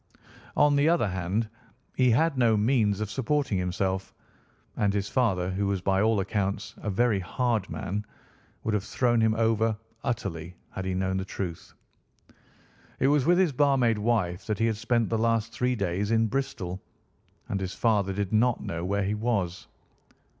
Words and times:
On 0.57 0.75
the 0.77 0.89
other 0.89 1.07
hand, 1.09 1.47
he 1.95 2.09
had 2.09 2.35
no 2.35 2.57
means 2.57 3.01
of 3.01 3.11
supporting 3.11 3.59
himself, 3.59 4.15
and 4.75 4.91
his 4.95 5.07
father, 5.07 5.51
who 5.51 5.67
was 5.67 5.79
by 5.81 6.01
all 6.01 6.19
accounts 6.21 6.73
a 6.79 6.89
very 6.89 7.19
hard 7.19 7.69
man, 7.69 8.03
would 8.63 8.73
have 8.73 8.83
thrown 8.83 9.21
him 9.21 9.35
over 9.35 9.77
utterly 10.03 10.55
had 10.71 10.85
he 10.85 10.95
known 10.95 11.17
the 11.17 11.23
truth. 11.23 11.75
It 12.99 13.09
was 13.09 13.27
with 13.27 13.37
his 13.37 13.51
barmaid 13.51 13.99
wife 13.99 14.47
that 14.47 14.57
he 14.57 14.65
had 14.65 14.77
spent 14.77 15.07
the 15.09 15.19
last 15.19 15.53
three 15.53 15.75
days 15.75 16.09
in 16.09 16.25
Bristol, 16.25 16.81
and 17.47 17.59
his 17.59 17.75
father 17.75 18.11
did 18.11 18.33
not 18.33 18.59
know 18.59 18.83
where 18.83 19.03
he 19.03 19.13
was. 19.13 19.67